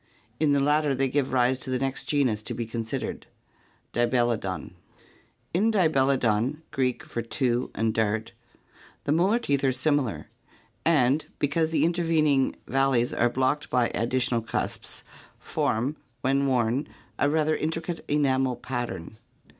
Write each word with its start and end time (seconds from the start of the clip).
In 0.39 0.51
the 0.51 0.59
latter 0.59 0.95
they 0.95 1.07
give 1.07 1.31
rise 1.31 1.59
to 1.59 1.69
the 1.69 1.77
next 1.77 2.05
genus 2.05 2.41
to 2.41 2.55
be 2.55 2.65
considered, 2.65 3.27
Dibelodon. 3.93 4.73
In 5.53 5.71
Dibelodon 5.71 6.63
(Gr. 6.71 7.21
&, 7.21 7.29
two, 7.29 7.69
£e\o9, 7.77 7.93
dart) 7.93 8.31
(Fig. 8.31 9.03
204) 9.03 9.03
the 9.03 9.11
molar 9.11 9.37
teeth 9.37 9.63
are 9.63 9.71
similar 9.71 10.27
and, 10.83 11.27
because 11.37 11.69
the 11.69 11.85
intervening 11.85 12.55
valleys 12.67 13.13
are 13.13 13.29
blocked 13.29 13.69
by 13.69 13.89
ad 13.89 14.09
ditional 14.09 14.43
cusps, 14.43 15.03
form, 15.37 15.95
when 16.21 16.47
worn, 16.47 16.87
a 17.19 17.29
rather 17.29 17.55
intricate 17.55 18.03
enamel 18.07 18.55
pattern. 18.55 19.19